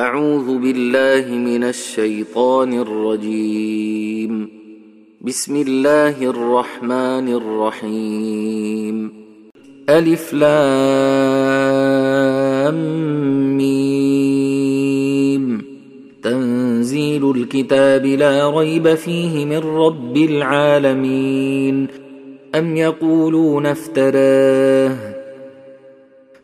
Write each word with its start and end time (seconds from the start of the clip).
أعوذ 0.00 0.58
بالله 0.58 1.34
من 1.34 1.64
الشيطان 1.64 2.72
الرجيم. 2.72 4.50
بسم 5.20 5.56
الله 5.56 6.22
الرحمن 6.22 7.28
الرحيم. 7.28 9.12
ألف 9.88 10.34
لام 10.34 10.48
ميم. 13.56 15.62
تنزيل 16.22 17.30
الكتاب 17.30 18.06
لا 18.06 18.58
ريب 18.58 18.94
فيه 18.94 19.44
من 19.44 19.58
رب 19.58 20.16
العالمين. 20.16 21.86
أم 22.54 22.76
يقولون 22.76 23.66
افتراه؟ 23.66 25.09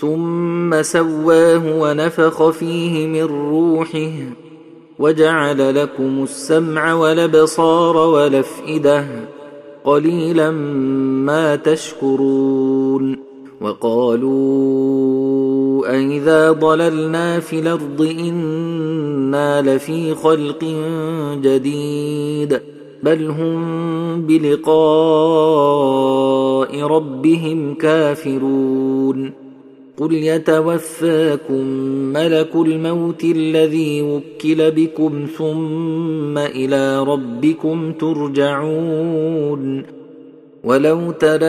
ثم 0.00 0.82
سواه 0.82 1.80
ونفخ 1.80 2.50
فيه 2.50 3.06
من 3.06 3.22
روحه 3.22 4.12
وجعل 4.98 5.82
لكم 5.82 6.22
السمع 6.22 6.94
والأبصار 6.94 7.96
والأفئدة 7.96 9.06
قليلا 9.84 10.50
ما 10.50 11.56
تشكرون 11.56 13.16
وقالوا 13.60 14.64
أإذا 15.96 16.52
ضللنا 16.52 17.40
في 17.40 17.58
الأرض 17.58 18.14
إنا 18.20 19.62
لفي 19.62 20.14
خلق 20.14 20.64
جديد 21.42 22.60
بل 23.02 23.26
هم 23.30 24.26
بلقاء 24.26 24.74
ربهم 26.82 27.74
كافرون 27.74 29.43
قل 29.96 30.12
يتوفاكم 30.12 31.64
ملك 32.12 32.56
الموت 32.56 33.24
الذي 33.24 34.02
وكل 34.02 34.70
بكم 34.70 35.26
ثم 35.38 36.38
إلى 36.38 37.04
ربكم 37.04 37.92
ترجعون 37.92 39.84
ولو 40.64 41.10
ترى 41.10 41.46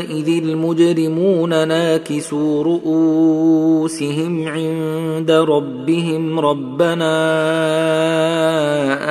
اذ 0.00 0.28
المجرمون 0.28 1.68
ناكسوا 1.68 2.64
رؤوسهم 2.64 4.48
عند 4.48 5.30
ربهم 5.30 6.40
ربنا 6.40 7.14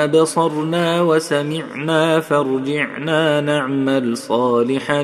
ابصرنا 0.04 1.02
وسمعنا 1.02 2.20
فارجعنا 2.20 3.42
نعمل 3.42 4.18
صالحا 4.18 5.02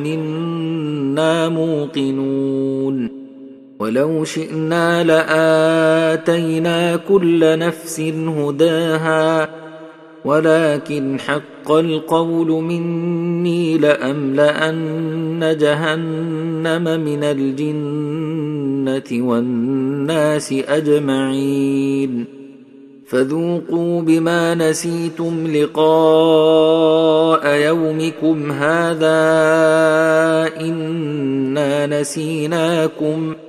أنا 1.19 1.49
موقنون 1.49 3.09
ولو 3.79 4.23
شئنا 4.23 5.03
لاتينا 5.03 6.95
كل 6.95 7.59
نفس 7.59 7.99
هداها 7.99 9.49
ولكن 10.25 11.19
حق 11.19 11.71
القول 11.71 12.47
مني 12.47 13.77
لأملأن 13.77 15.57
جهنم 15.59 16.83
من 16.83 17.23
الجنة 17.23 19.29
والناس 19.29 20.53
أجمعين. 20.67 22.25
فذوقوا 23.07 24.01
بما 24.01 24.55
نسيتم 24.55 25.47
لقاء 25.47 27.47
يومكم 27.47 28.51
هذا 28.51 29.19
إنا 30.61 32.01
نسيناكم 32.01 33.33
ۖ. 33.33 33.48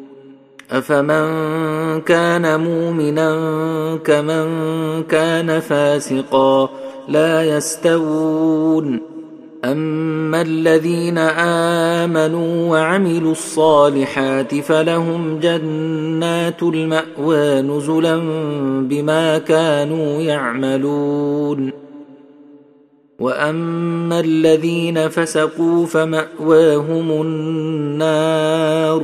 أفمن 0.71 2.01
كان 2.01 2.59
مؤمنا 2.59 3.29
كمن 4.03 4.47
كان 5.03 5.59
فاسقا 5.59 6.69
لا 7.07 7.57
يستوون 7.57 9.01
أما 9.65 10.41
الذين 10.41 11.17
آمنوا 11.97 12.69
وعملوا 12.71 13.31
الصالحات 13.31 14.55
فلهم 14.55 15.39
جنات 15.39 16.63
المأوى 16.63 17.61
نزلا 17.61 18.17
بما 18.81 19.37
كانوا 19.37 20.21
يعملون 20.21 21.71
وأما 23.19 24.19
الذين 24.19 25.09
فسقوا 25.09 25.85
فمأواهم 25.85 27.11
النار 27.21 29.03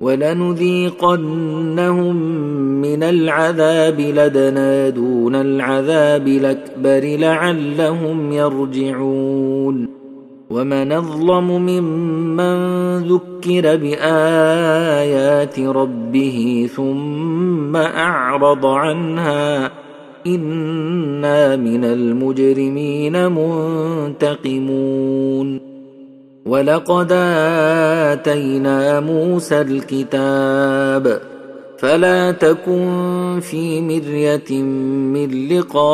ولنذيقنهم 0.00 1.66
من 2.80 3.02
العذاب 3.02 4.00
لدنا 4.00 4.88
دون 4.88 5.34
العذاب 5.34 6.28
الأكبر 6.28 7.16
لعلهم 7.16 8.32
يرجعون. 8.32 9.88
ومن 10.50 10.92
أظلم 10.92 11.66
ممن 11.66 12.98
ذكر 12.98 13.76
بآيات 13.76 15.60
ربه 15.60 16.68
ثم 16.74 17.76
أعرض 17.76 18.66
عنها 18.66 19.70
إنا 20.26 21.56
من 21.56 21.84
المجرمين 21.84 23.32
منتقمون. 24.12 25.67
ولقد 26.48 27.12
آتينا 28.12 29.00
موسى 29.00 29.60
الكتاب 29.60 31.20
فلا 31.78 32.30
تكن 32.32 33.40
في 33.42 33.80
مرية 33.80 34.62
من 34.62 35.48
لقائه 35.48 35.88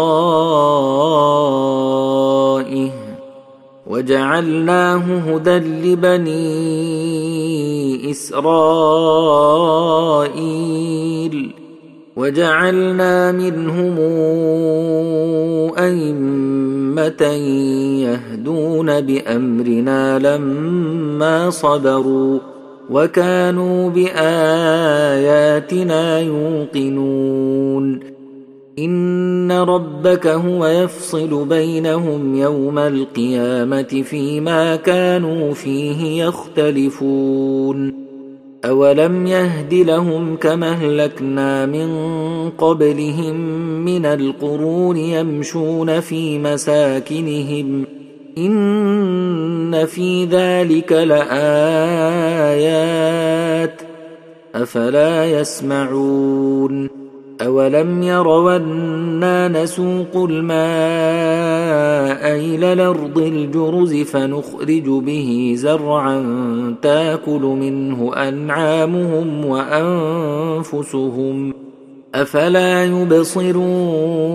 وجعلناه 3.87 5.19
هدى 5.19 5.59
لبني 5.59 6.41
إسرائيل 8.11 9.55
وجعلنا 12.17 13.33
منهم 13.33 13.99
أئمة 15.79 17.23
يهدون 18.03 19.01
بأمرنا 19.01 20.19
لما 20.19 21.51
صبروا 21.51 22.39
وكانوا 22.91 23.91
بآياتنا 23.91 24.21
يوقنون. 26.21 28.01
إن 28.79 29.53
ربك 29.53 30.27
هو 30.27 30.67
يفصل 30.67 31.45
بينهم 31.45 32.35
يوم 32.35 32.79
القيامة 32.79 34.03
فيما 34.05 34.77
كانوا 34.77 35.55
فيه 35.55 36.25
يختلفون. 36.25 38.04
أولم 38.65 39.27
يهد 39.27 39.75
لهم 39.75 40.37
كما 40.37 40.69
أهلكنا 40.69 41.67
من 41.67 41.91
قبلهم 42.51 43.35
من 43.85 44.07
القرون 44.07 44.97
يمشون 44.97 46.01
في 46.01 46.39
مساكنهم 46.39 47.87
إن 48.39 49.87
في 49.87 50.25
ذلك 50.25 50.93
لآيات 50.93 51.35
أفلا 54.55 55.41
يسمعون 55.41 57.04
أولم 57.47 58.03
يروا 58.03 58.57
أنا 58.57 59.49
نسوق 59.49 60.17
الماء 60.31 60.55
إلى 62.37 62.73
الأرض 62.73 63.19
الجرز 63.19 63.95
فنخرج 63.95 64.89
به 64.89 65.53
زرعا 65.57 66.25
تاكل 66.83 67.41
منه 67.41 68.13
أنعامهم 68.15 69.45
وأنفسهم 69.47 71.05
أفلا 72.15 72.85
يبصرون 72.85 74.35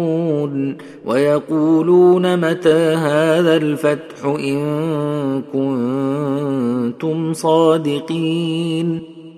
ويقولون 1.05 2.37
متى 2.37 2.93
هذا 2.93 3.55
الفتح 3.57 4.25
إن 4.25 5.41
كنتم 5.53 7.33
صادقين 7.33 9.18